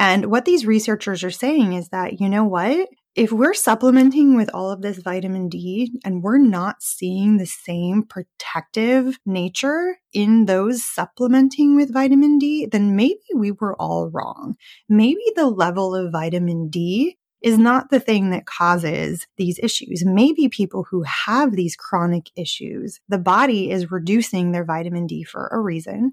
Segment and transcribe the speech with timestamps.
[0.00, 2.88] And what these researchers are saying is that, you know what?
[3.14, 8.04] If we're supplementing with all of this vitamin D and we're not seeing the same
[8.04, 14.54] protective nature in those supplementing with vitamin D, then maybe we were all wrong.
[14.88, 20.02] Maybe the level of vitamin D is not the thing that causes these issues.
[20.06, 25.48] Maybe people who have these chronic issues, the body is reducing their vitamin D for
[25.48, 26.12] a reason.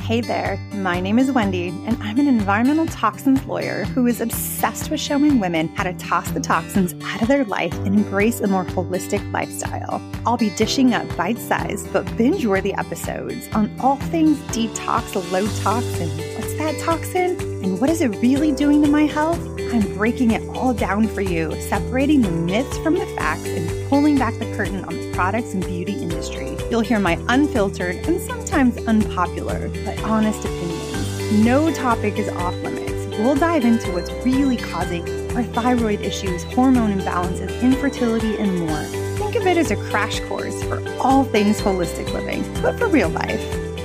[0.00, 4.88] Hey there, my name is Wendy, and I'm an environmental toxins lawyer who is obsessed
[4.88, 8.46] with showing women how to toss the toxins out of their life and embrace a
[8.46, 10.00] more holistic lifestyle.
[10.24, 15.48] I'll be dishing up bite sized but binge worthy episodes on all things detox, low
[15.62, 16.08] toxin.
[16.08, 17.38] What's that toxin?
[17.64, 19.40] And what is it really doing to my health?
[19.72, 24.16] I'm breaking it all down for you, separating the myths from the facts and pulling
[24.16, 26.56] back the curtain on the products and beauty industry.
[26.70, 31.44] You'll hear my unfiltered and sometimes unpopular but honest opinions.
[31.44, 32.92] No topic is off limits.
[33.18, 35.04] We'll dive into what's really causing
[35.36, 38.82] our thyroid issues, hormone imbalances, infertility, and more.
[39.18, 43.08] Think of it as a crash course for all things holistic living, but for real
[43.08, 43.40] life.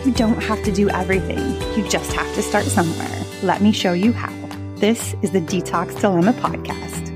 [0.06, 3.26] You don't have to do everything, you just have to start somewhere.
[3.44, 4.30] Let me show you how.
[4.76, 7.08] This is the Detox Dilemma Podcast.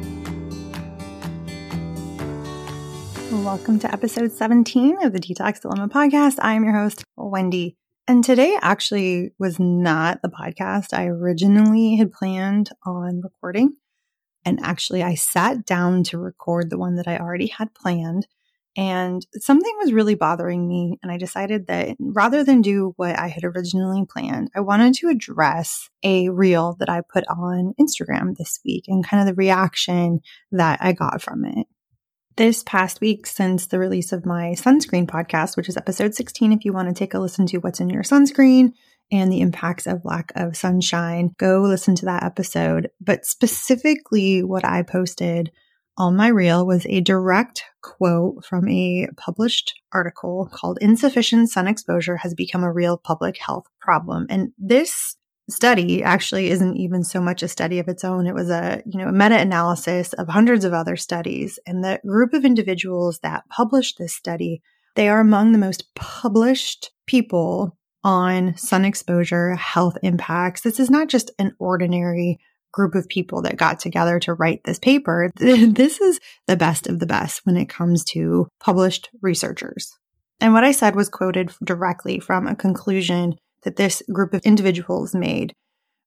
[3.44, 6.38] Welcome to episode 17 of the Detox Dilemma Podcast.
[6.42, 7.76] I am your host, Wendy.
[8.08, 13.74] And today actually was not the podcast I originally had planned on recording.
[14.46, 18.28] And actually, I sat down to record the one that I already had planned.
[18.78, 21.00] And something was really bothering me.
[21.02, 25.08] And I decided that rather than do what I had originally planned, I wanted to
[25.08, 30.20] address a reel that I put on Instagram this week and kind of the reaction
[30.52, 31.68] that I got from it.
[32.36, 36.66] This past week, since the release of my sunscreen podcast, which is episode 16, if
[36.66, 38.74] you want to take a listen to what's in your sunscreen
[39.10, 42.90] and the impacts of lack of sunshine, go listen to that episode.
[43.00, 45.52] But specifically, what I posted
[45.98, 52.18] on my reel was a direct quote from a published article called Insufficient Sun Exposure
[52.18, 54.26] Has Become a Real Public Health Problem.
[54.30, 55.16] And this
[55.50, 58.26] study actually isn't even so much a study of its own.
[58.26, 61.60] It was a, you know, a meta-analysis of hundreds of other studies.
[61.68, 64.62] And the group of individuals that published this study,
[64.96, 70.62] they are among the most published people on sun exposure health impacts.
[70.62, 72.40] This is not just an ordinary
[72.76, 75.32] group of people that got together to write this paper.
[75.40, 79.98] This is the best of the best when it comes to published researchers.
[80.42, 85.16] And what I said was quoted directly from a conclusion that this group of individuals
[85.16, 85.54] made,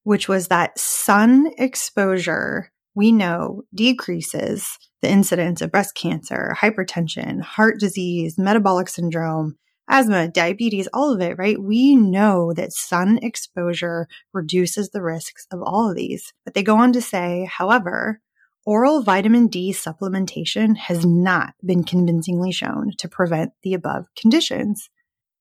[0.04, 7.80] which was that sun exposure, we know, decreases the incidence of breast cancer, hypertension, heart
[7.80, 9.56] disease, metabolic syndrome,
[9.88, 11.60] asthma, diabetes, all of it, right?
[11.60, 16.32] We know that sun exposure reduces the risks of all of these.
[16.44, 18.20] But they go on to say, however,
[18.66, 24.90] oral vitamin D supplementation has not been convincingly shown to prevent the above conditions.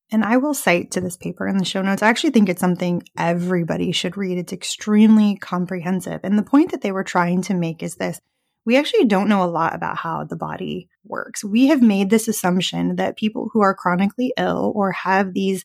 [0.10, 2.02] And I will cite to this paper in the show notes.
[2.02, 4.38] I actually think it's something everybody should read.
[4.38, 6.22] It's extremely comprehensive.
[6.24, 8.22] And the point that they were trying to make is this
[8.68, 11.42] we actually don't know a lot about how the body works.
[11.42, 15.64] We have made this assumption that people who are chronically ill or have these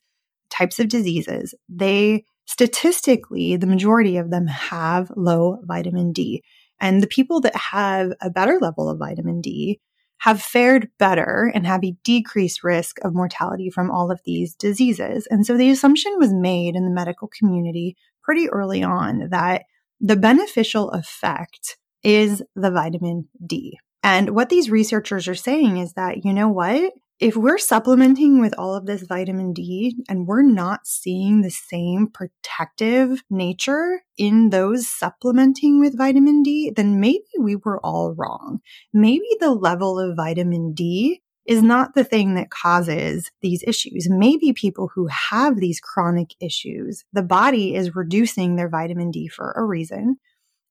[0.49, 6.43] types of diseases, they statistically, the majority of them have low vitamin D.
[6.79, 9.81] And the people that have a better level of vitamin D
[10.19, 15.27] have fared better and have a decreased risk of mortality from all of these diseases.
[15.29, 19.63] And so the assumption was made in the medical community pretty early on that
[19.99, 23.77] the beneficial effect is the vitamin D.
[24.03, 26.93] And what these researchers are saying is that, you know what?
[27.19, 32.07] If we're supplementing with all of this vitamin D and we're not seeing the same
[32.07, 38.59] protective nature in those supplementing with vitamin D, then maybe we were all wrong.
[38.91, 44.07] Maybe the level of vitamin D is not the thing that causes these issues.
[44.09, 49.53] Maybe people who have these chronic issues, the body is reducing their vitamin D for
[49.55, 50.17] a reason.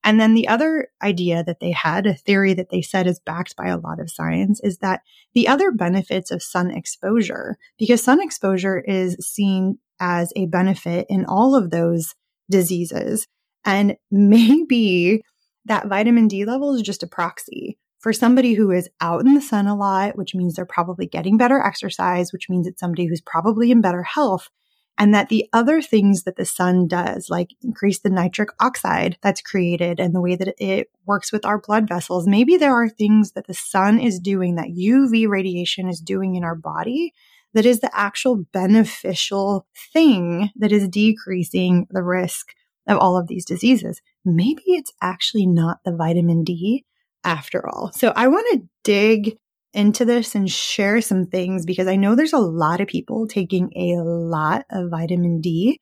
[0.04, 3.56] And then the other idea that they had, a theory that they said is backed
[3.56, 5.02] by a lot of science, is that
[5.34, 11.24] the other benefits of sun exposure, because sun exposure is seen as a benefit in
[11.24, 12.14] all of those
[12.50, 13.28] diseases.
[13.64, 15.22] And maybe
[15.66, 19.40] that vitamin D level is just a proxy for somebody who is out in the
[19.40, 23.20] sun a lot, which means they're probably getting better exercise, which means it's somebody who's
[23.20, 24.50] probably in better health
[24.98, 29.40] and that the other things that the sun does, like increase the nitric oxide that's
[29.40, 33.32] created and the way that it works with our blood vessels, maybe there are things
[33.32, 37.12] that the sun is doing that UV radiation is doing in our body
[37.54, 42.54] that is the actual beneficial thing that is decreasing the risk
[42.88, 44.00] of all of these diseases.
[44.24, 46.84] maybe it's actually not the vitamin D
[47.24, 47.92] after all.
[47.92, 49.38] So I want to dig
[49.74, 53.70] into this and share some things because I know there's a lot of people taking
[53.76, 55.80] a lot of vitamin D.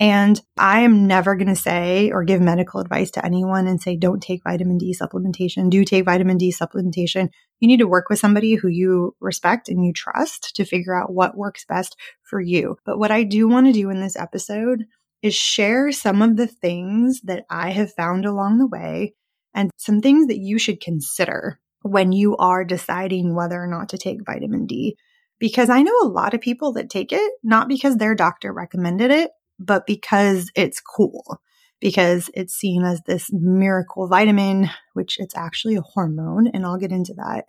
[0.00, 3.96] And I am never going to say or give medical advice to anyone and say,
[3.96, 5.70] don't take vitamin D supplementation.
[5.70, 7.28] Do take vitamin D supplementation.
[7.60, 11.12] You need to work with somebody who you respect and you trust to figure out
[11.12, 12.76] what works best for you.
[12.84, 14.84] But what I do want to do in this episode
[15.22, 19.14] is share some of the things that I have found along the way
[19.54, 23.98] and some things that you should consider when you are deciding whether or not to
[23.98, 24.96] take vitamin D.
[25.38, 29.10] Because I know a lot of people that take it, not because their doctor recommended
[29.10, 31.42] it, but because it's cool,
[31.80, 36.46] because it's seen as this miracle vitamin, which it's actually a hormone.
[36.48, 37.44] And I'll get into that.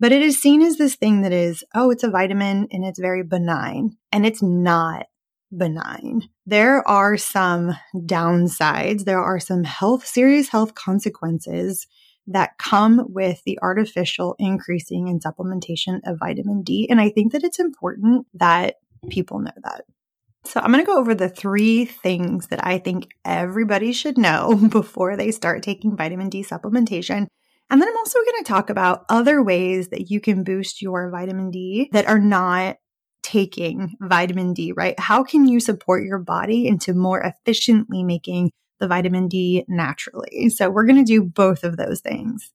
[0.00, 2.98] But it is seen as this thing that is, oh, it's a vitamin and it's
[2.98, 3.96] very benign.
[4.10, 5.06] And it's not
[5.56, 6.28] benign.
[6.44, 9.04] There are some downsides.
[9.04, 11.86] There are some health, serious health consequences
[12.26, 16.86] that come with the artificial increasing in supplementation of vitamin D.
[16.90, 18.76] And I think that it's important that
[19.08, 19.84] people know that.
[20.44, 24.54] So I'm going to go over the three things that I think everybody should know
[24.70, 27.26] before they start taking vitamin D supplementation.
[27.68, 31.10] And then I'm also going to talk about other ways that you can boost your
[31.10, 32.76] vitamin D that are not
[33.24, 34.98] taking vitamin D, right?
[35.00, 40.50] How can you support your body into more efficiently making the vitamin D naturally.
[40.50, 42.52] So we're going to do both of those things.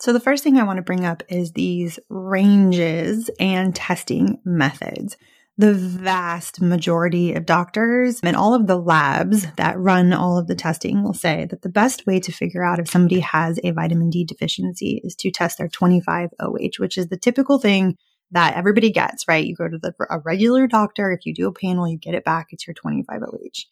[0.00, 5.16] So the first thing I want to bring up is these ranges and testing methods.
[5.56, 10.56] The vast majority of doctors and all of the labs that run all of the
[10.56, 14.10] testing will say that the best way to figure out if somebody has a vitamin
[14.10, 17.96] D deficiency is to test their 25 OH, which is the typical thing
[18.32, 19.46] that everybody gets, right?
[19.46, 21.12] You go to the, a regular doctor.
[21.12, 22.48] If you do a panel, you get it back.
[22.50, 23.64] It's your 25 OH.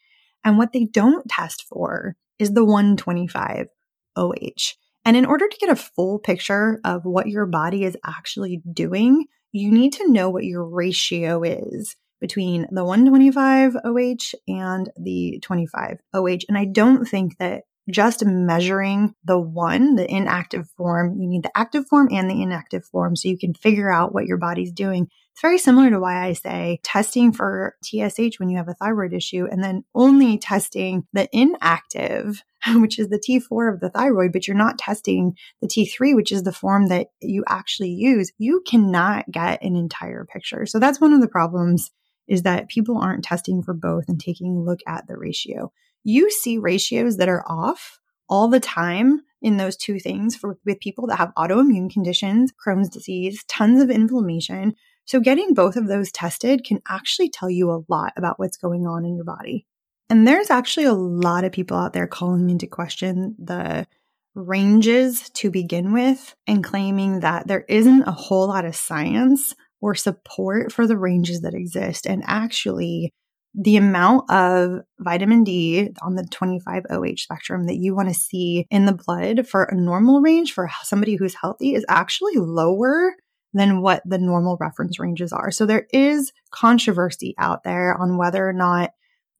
[0.45, 3.69] And what they don't test for is the 125
[4.17, 4.75] OH.
[5.05, 9.27] And in order to get a full picture of what your body is actually doing,
[9.53, 15.99] you need to know what your ratio is between the 125 OH and the 25
[16.15, 16.39] OH.
[16.49, 21.57] And I don't think that just measuring the one, the inactive form, you need the
[21.57, 25.09] active form and the inactive form so you can figure out what your body's doing.
[25.33, 29.15] It's very similar to why I say testing for TSH when you have a thyroid
[29.15, 32.43] issue and then only testing the inactive,
[32.75, 36.43] which is the T4 of the thyroid, but you're not testing the T3, which is
[36.43, 38.31] the form that you actually use.
[38.37, 40.67] You cannot get an entire picture.
[40.67, 41.91] So that's one of the problems
[42.29, 45.73] is that people aren't testing for both and taking a look at the ratio.
[46.05, 50.81] You see ratios that are off all the time in those two things for with
[50.81, 56.13] people that have autoimmune conditions, Crohn's disease, tons of inflammation, so getting both of those
[56.13, 59.67] tested can actually tell you a lot about what's going on in your body.
[60.09, 63.87] And there's actually a lot of people out there calling into question the
[64.35, 69.95] ranges to begin with and claiming that there isn't a whole lot of science or
[69.95, 72.07] support for the ranges that exist.
[72.07, 73.13] And actually,
[73.55, 78.67] the amount of vitamin D on the 25 OH spectrum that you want to see
[78.71, 83.15] in the blood for a normal range for somebody who's healthy is actually lower
[83.53, 85.51] than what the normal reference ranges are.
[85.51, 88.91] So there is controversy out there on whether or not,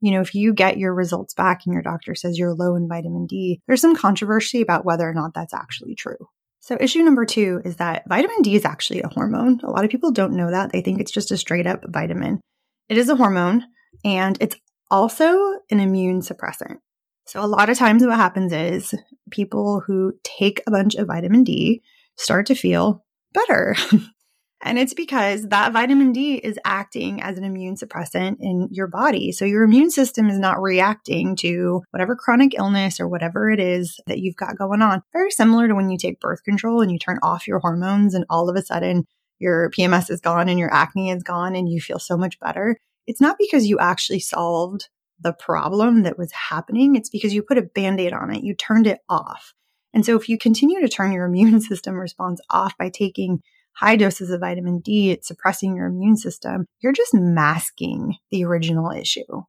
[0.01, 2.87] you know, if you get your results back and your doctor says you're low in
[2.87, 6.17] vitamin D, there's some controversy about whether or not that's actually true.
[6.59, 9.59] So issue number two is that vitamin D is actually a hormone.
[9.63, 10.71] A lot of people don't know that.
[10.71, 12.39] They think it's just a straight up vitamin.
[12.87, 13.65] It is a hormone
[14.05, 14.55] and it's
[14.89, 16.77] also an immune suppressant.
[17.25, 18.93] So a lot of times what happens is
[19.31, 21.81] people who take a bunch of vitamin D
[22.17, 23.03] start to feel
[23.33, 23.75] better.
[24.61, 29.31] and it's because that vitamin D is acting as an immune suppressant in your body.
[29.31, 33.99] So your immune system is not reacting to whatever chronic illness or whatever it is
[34.07, 35.03] that you've got going on.
[35.11, 38.25] Very similar to when you take birth control and you turn off your hormones and
[38.29, 39.05] all of a sudden
[39.39, 42.77] your PMS is gone and your acne is gone and you feel so much better.
[43.05, 44.87] It's not because you actually solved
[45.19, 46.95] the problem that was happening.
[46.95, 48.43] It's because you put a band aid on it.
[48.43, 49.53] You turned it off.
[49.93, 53.41] And so if you continue to turn your immune system response off by taking
[53.75, 58.91] high doses of vitamin D, it's suppressing your immune system, you're just masking the original
[58.91, 59.43] issue.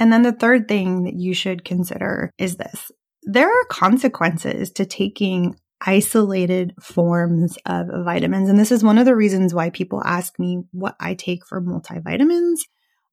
[0.00, 2.90] And then the third thing that you should consider is this.
[3.22, 8.48] There are consequences to taking isolated forms of vitamins.
[8.48, 11.60] And this is one of the reasons why people ask me what I take for
[11.60, 12.60] multivitamins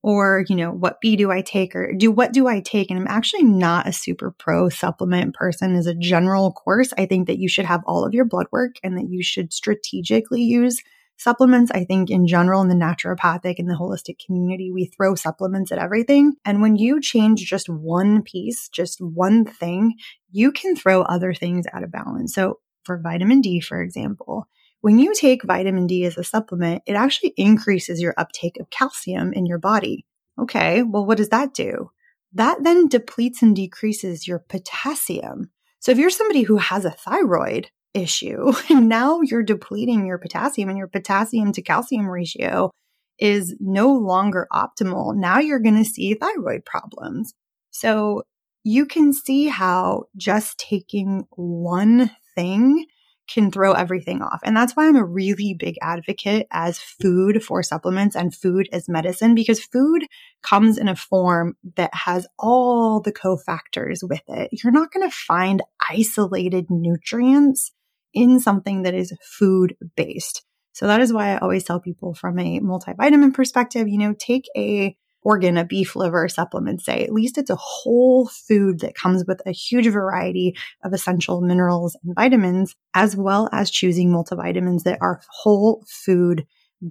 [0.04, 3.00] or you know what b do i take or do what do i take and
[3.00, 7.40] i'm actually not a super pro supplement person as a general course i think that
[7.40, 10.82] you should have all of your blood work and that you should strategically use
[11.22, 15.72] Supplements, I think in general in the naturopathic and the holistic community, we throw supplements
[15.72, 16.34] at everything.
[16.46, 19.98] And when you change just one piece, just one thing,
[20.32, 22.34] you can throw other things out of balance.
[22.34, 24.48] So for vitamin D, for example,
[24.82, 29.32] when you take vitamin D as a supplement, it actually increases your uptake of calcium
[29.34, 30.06] in your body.
[30.40, 31.92] Okay, well, what does that do?
[32.34, 35.52] That then depletes and decreases your potassium.
[35.80, 40.70] So if you're somebody who has a thyroid issue, and now you're depleting your potassium
[40.70, 42.72] and your potassium to calcium ratio
[43.20, 45.16] is no longer optimal.
[45.16, 47.34] Now you're going to see thyroid problems.
[47.70, 48.24] So
[48.64, 52.86] you can see how just taking one thing
[53.34, 54.40] can throw everything off.
[54.44, 58.90] And that's why I'm a really big advocate as food for supplements and food as
[58.90, 60.06] medicine because food
[60.42, 64.50] comes in a form that has all the cofactors with it.
[64.52, 67.72] You're not going to find isolated nutrients
[68.14, 70.44] in something that is food based.
[70.74, 74.46] So that is why I always tell people from a multivitamin perspective, you know, take
[74.56, 79.24] a organ, a beef liver supplement, say, at least it's a whole food that comes
[79.28, 84.98] with a huge variety of essential minerals and vitamins, as well as choosing multivitamins that
[85.02, 86.46] are whole food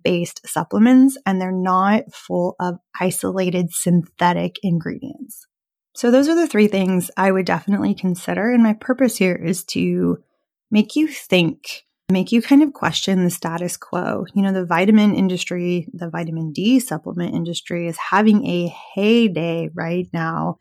[0.04, 5.46] based supplements and they're not full of isolated synthetic ingredients.
[5.96, 8.52] So those are the three things I would definitely consider.
[8.52, 10.22] And my purpose here is to
[10.70, 14.24] make you think make you kind of question the status quo.
[14.34, 20.08] You know, the vitamin industry, the vitamin D supplement industry is having a heyday right
[20.12, 20.58] now.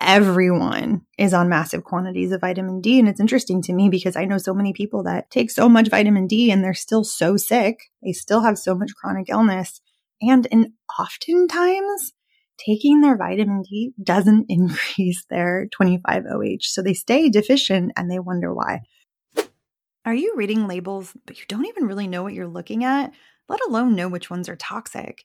[0.00, 2.98] Everyone is on massive quantities of vitamin D.
[2.98, 5.88] And it's interesting to me because I know so many people that take so much
[5.88, 7.90] vitamin D and they're still so sick.
[8.02, 9.80] They still have so much chronic illness.
[10.20, 12.12] And, in oftentimes
[12.58, 16.62] taking their vitamin D doesn't increase their 25OH.
[16.62, 18.82] So they stay deficient and they wonder why.
[20.08, 23.12] Are you reading labels, but you don't even really know what you're looking at,
[23.46, 25.22] let alone know which ones are toxic?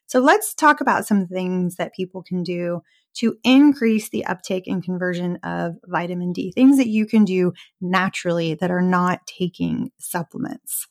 [0.07, 2.81] So let's talk about some things that people can do
[3.17, 8.55] to increase the uptake and conversion of vitamin D, things that you can do naturally
[8.55, 10.87] that are not taking supplements,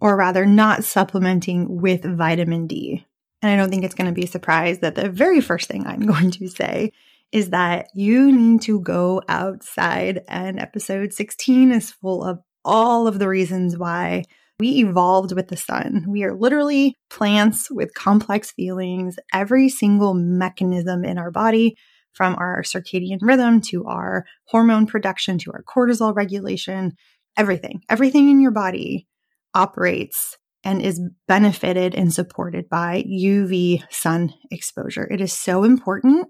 [0.00, 3.04] or rather, not supplementing with vitamin D.
[3.42, 5.84] And I don't think it's going to be a surprise that the very first thing
[5.84, 6.92] I'm going to say
[7.32, 10.22] is that you need to go outside.
[10.28, 14.24] And episode 16 is full of all of the reasons why
[14.58, 16.06] we evolved with the sun.
[16.08, 19.16] We are literally plants with complex feelings.
[19.32, 21.76] Every single mechanism in our body,
[22.12, 26.92] from our circadian rhythm to our hormone production to our cortisol regulation,
[27.36, 29.06] everything, everything in your body
[29.54, 35.06] operates and is benefited and supported by UV sun exposure.
[35.08, 36.26] It is so important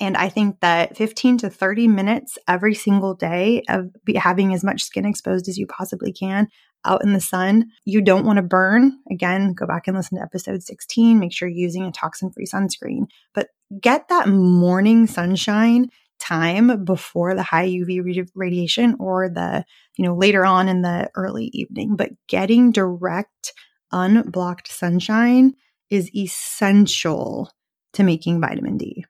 [0.00, 4.82] and I think that 15 to 30 minutes every single day of having as much
[4.82, 6.48] skin exposed as you possibly can
[6.84, 8.98] out in the sun, you don't want to burn.
[9.10, 11.18] Again, go back and listen to episode 16.
[11.18, 13.48] Make sure you're using a toxin free sunscreen, but
[13.80, 19.64] get that morning sunshine time before the high UV radiation or the,
[19.96, 21.96] you know, later on in the early evening.
[21.96, 23.52] But getting direct,
[23.92, 25.54] unblocked sunshine
[25.90, 27.50] is essential
[27.94, 29.04] to making vitamin D.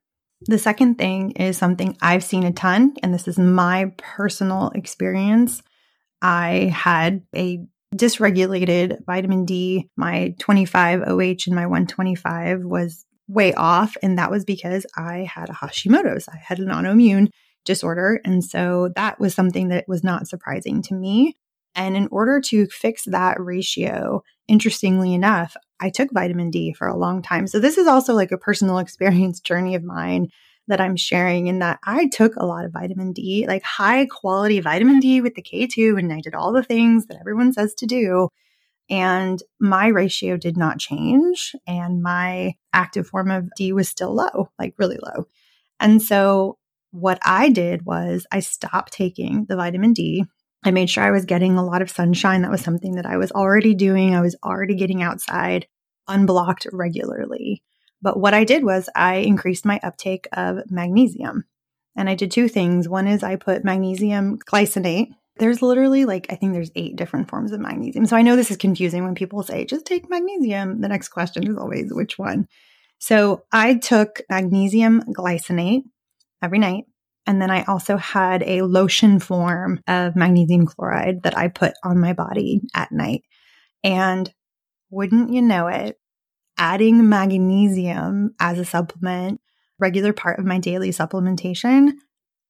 [0.46, 5.62] The second thing is something I've seen a ton, and this is my personal experience.
[6.22, 9.88] I had a dysregulated vitamin D.
[9.96, 13.96] My 25 OH and my 125 was way off.
[14.02, 16.28] And that was because I had a Hashimoto's.
[16.28, 17.28] I had an autoimmune
[17.64, 18.20] disorder.
[18.24, 21.36] And so that was something that was not surprising to me.
[21.74, 26.96] And in order to fix that ratio, interestingly enough, I took vitamin D for a
[26.96, 27.46] long time.
[27.46, 30.28] So this is also like a personal experience journey of mine
[30.68, 34.60] that I'm sharing in that I took a lot of vitamin D, like high quality
[34.60, 37.86] vitamin D with the K2, and I did all the things that everyone says to
[37.86, 38.28] do.
[38.88, 41.54] And my ratio did not change.
[41.66, 45.26] And my active form of D was still low, like really low.
[45.78, 46.58] And so
[46.90, 50.24] what I did was I stopped taking the vitamin D.
[50.62, 52.42] I made sure I was getting a lot of sunshine.
[52.42, 54.14] That was something that I was already doing.
[54.14, 55.66] I was already getting outside
[56.06, 57.62] unblocked regularly.
[58.02, 61.44] But what I did was I increased my uptake of magnesium.
[61.96, 62.88] And I did two things.
[62.88, 65.08] One is I put magnesium glycinate.
[65.36, 68.06] There's literally like, I think there's eight different forms of magnesium.
[68.06, 70.80] So I know this is confusing when people say, just take magnesium.
[70.80, 72.46] The next question is always, which one?
[72.98, 75.84] So I took magnesium glycinate
[76.42, 76.84] every night.
[77.26, 82.00] And then I also had a lotion form of magnesium chloride that I put on
[82.00, 83.22] my body at night.
[83.84, 84.32] And
[84.90, 85.98] wouldn't you know it,
[86.58, 89.40] adding magnesium as a supplement,
[89.78, 91.92] regular part of my daily supplementation,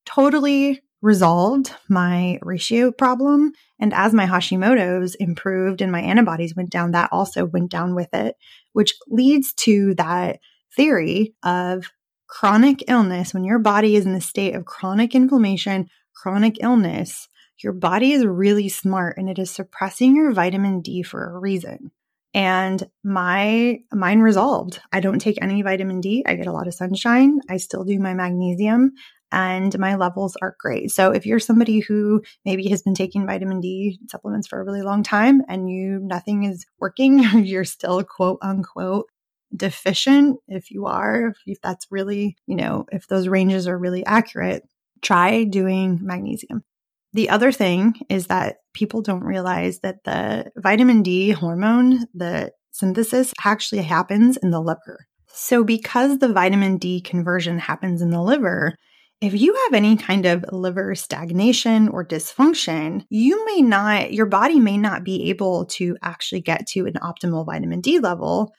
[0.07, 3.53] totally resolved my ratio problem.
[3.79, 8.13] And as my Hashimoto's improved and my antibodies went down, that also went down with
[8.13, 8.37] it,
[8.73, 10.41] which leads to that
[10.77, 11.87] theory of
[12.31, 13.35] chronic illness.
[13.35, 17.29] When your body is in the state of chronic inflammation, chronic illness,
[17.63, 21.91] your body is really smart and it is suppressing your vitamin D for a reason
[22.33, 24.81] and my mine resolved.
[24.93, 26.25] I don't take any vitamin D.
[26.27, 27.41] I get a lot of sunshine.
[27.51, 28.93] I still do my magnesium
[29.33, 30.91] and my levels are great.
[30.93, 34.83] So if you're somebody who maybe has been taking vitamin D supplements for a really
[34.83, 39.07] long time and you nothing is working, you're still quote unquote
[39.55, 44.63] deficient if you are, if that's really, you know, if those ranges are really accurate,
[45.03, 46.63] try doing magnesium.
[47.13, 53.35] The other thing is that people don't realize that the vitamin D hormone, the synthesis
[53.45, 55.07] actually happens in the liver.
[55.27, 58.77] So, because the vitamin D conversion happens in the liver,
[59.21, 64.59] if you have any kind of liver stagnation or dysfunction, you may not, your body
[64.59, 68.53] may not be able to actually get to an optimal vitamin D level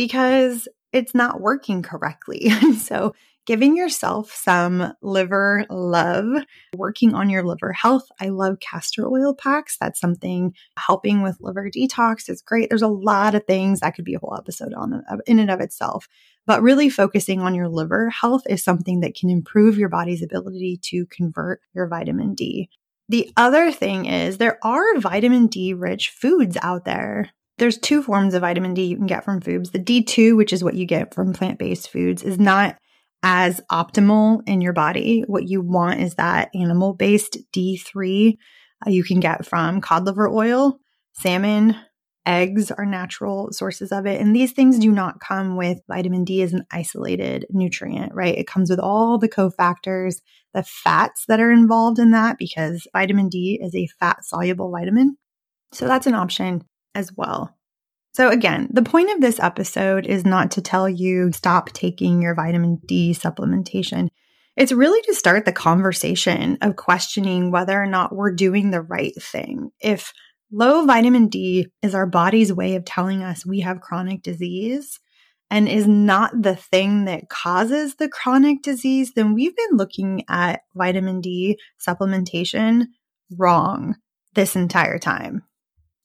[0.00, 2.48] because it's not working correctly.
[2.78, 3.14] so,
[3.44, 6.42] giving yourself some liver love,
[6.74, 8.08] working on your liver health.
[8.18, 9.76] I love castor oil packs.
[9.78, 12.70] That's something helping with liver detox is great.
[12.70, 15.50] There's a lot of things that could be a whole episode on uh, in and
[15.50, 16.08] of itself.
[16.46, 20.80] But really focusing on your liver health is something that can improve your body's ability
[20.84, 22.70] to convert your vitamin D.
[23.10, 27.32] The other thing is there are vitamin D rich foods out there.
[27.60, 29.70] There's two forms of vitamin D you can get from foods.
[29.70, 32.78] The D2, which is what you get from plant based foods, is not
[33.22, 35.24] as optimal in your body.
[35.26, 38.38] What you want is that animal based D3
[38.86, 40.80] uh, you can get from cod liver oil,
[41.12, 41.76] salmon,
[42.24, 44.22] eggs are natural sources of it.
[44.22, 48.38] And these things do not come with vitamin D as an isolated nutrient, right?
[48.38, 50.22] It comes with all the cofactors,
[50.54, 55.18] the fats that are involved in that because vitamin D is a fat soluble vitamin.
[55.72, 56.64] So that's an option
[56.94, 57.56] as well.
[58.12, 62.34] So, again, the point of this episode is not to tell you stop taking your
[62.34, 64.08] vitamin D supplementation.
[64.56, 69.14] It's really to start the conversation of questioning whether or not we're doing the right
[69.22, 69.70] thing.
[69.80, 70.12] If
[70.50, 74.98] low vitamin D is our body's way of telling us we have chronic disease
[75.50, 80.62] and is not the thing that causes the chronic disease, then we've been looking at
[80.74, 82.86] vitamin D supplementation
[83.36, 83.96] wrong
[84.34, 85.44] this entire time.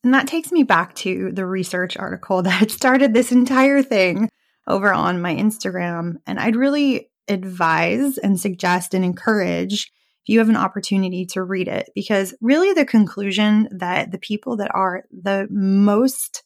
[0.05, 4.29] And that takes me back to the research article that started this entire thing
[4.67, 6.17] over on my Instagram.
[6.25, 9.91] And I'd really advise and suggest and encourage
[10.23, 14.57] if you have an opportunity to read it, because really the conclusion that the people
[14.57, 16.43] that are the most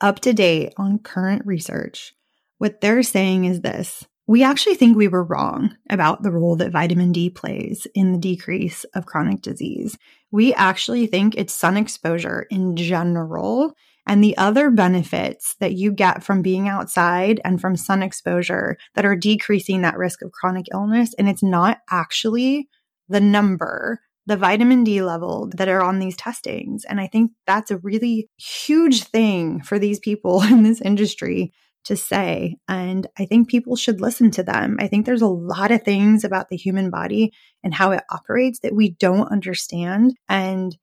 [0.00, 2.14] up to date on current research,
[2.58, 6.72] what they're saying is this we actually think we were wrong about the role that
[6.72, 9.98] vitamin D plays in the decrease of chronic disease.
[10.30, 13.74] We actually think it's sun exposure in general
[14.06, 19.04] and the other benefits that you get from being outside and from sun exposure that
[19.04, 21.12] are decreasing that risk of chronic illness.
[21.18, 22.70] And it's not actually
[23.10, 26.86] the number, the vitamin D level that are on these testings.
[26.86, 31.52] And I think that's a really huge thing for these people in this industry
[31.84, 32.56] to say.
[32.68, 34.76] And I think people should listen to them.
[34.80, 38.60] I think there's a lot of things about the human body and how it operates
[38.60, 40.14] that we don't understand.
[40.28, 40.76] And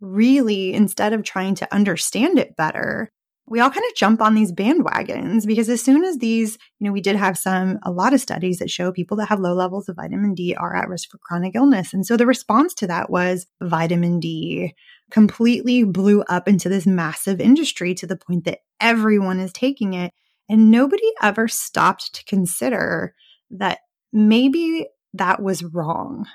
[0.00, 3.10] really, instead of trying to understand it better,
[3.48, 6.92] we all kind of jump on these bandwagons because as soon as these, you know,
[6.92, 9.88] we did have some, a lot of studies that show people that have low levels
[9.88, 11.94] of vitamin D are at risk for chronic illness.
[11.94, 14.74] And so the response to that was vitamin D
[15.12, 20.12] completely blew up into this massive industry to the point that everyone is taking it.
[20.48, 23.14] And nobody ever stopped to consider
[23.50, 23.80] that
[24.12, 26.26] maybe that was wrong.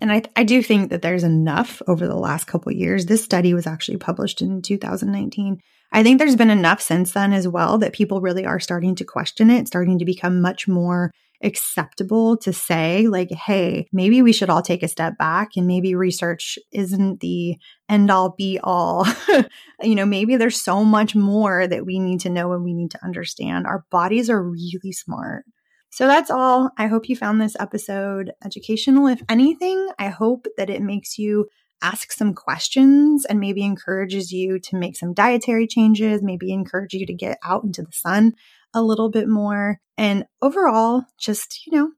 [0.00, 3.06] And I, I do think that there's enough over the last couple years.
[3.06, 5.58] This study was actually published in 2019.
[5.92, 9.04] I think there's been enough since then as well that people really are starting to
[9.04, 11.12] question it, starting to become much more
[11.44, 15.94] acceptable to say, like, hey, maybe we should all take a step back and maybe
[15.94, 17.56] research isn't the
[17.88, 19.06] end all be all.
[19.82, 22.90] you know, maybe there's so much more that we need to know and we need
[22.92, 23.66] to understand.
[23.66, 25.44] Our bodies are really smart.
[25.90, 26.70] So that's all.
[26.76, 29.06] I hope you found this episode educational.
[29.06, 31.46] If anything, I hope that it makes you
[31.82, 37.06] ask some questions and maybe encourages you to make some dietary changes, maybe encourage you
[37.06, 38.32] to get out into the sun
[38.74, 39.78] a little bit more.
[39.96, 41.92] And overall, just, you know,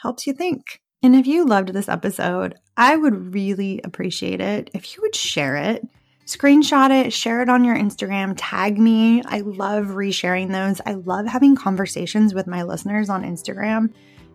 [0.00, 0.80] helps you think.
[1.02, 5.56] And if you loved this episode, I would really appreciate it if you would share
[5.56, 5.86] it.
[6.26, 9.22] Screenshot it, share it on your Instagram, tag me.
[9.26, 10.80] I love resharing those.
[10.86, 13.92] I love having conversations with my listeners on Instagram.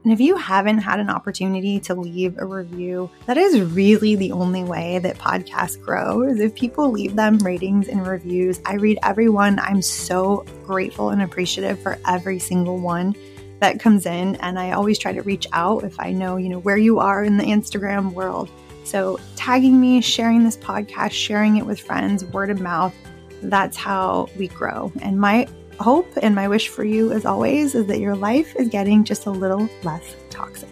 [0.08, 4.32] And if you haven't had an opportunity to leave a review, that is really the
[4.32, 8.62] only way that podcasts grow is if people leave them ratings and reviews.
[8.66, 9.60] I read every one.
[9.60, 13.18] I'm so grateful and appreciative for every single one
[13.60, 16.60] that comes in and I always try to reach out if I know, you know,
[16.60, 18.50] where you are in the Instagram world.
[18.86, 22.96] So, tagging me, sharing this podcast, sharing it with friends, word of mouth,
[23.42, 24.90] that's how we grow.
[25.02, 28.68] And my hope and my wish for you, as always, is that your life is
[28.68, 30.70] getting just a little less toxic.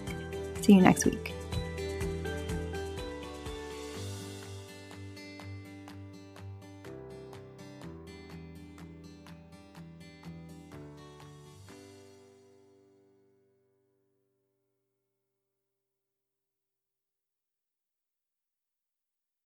[0.62, 1.35] See you next week.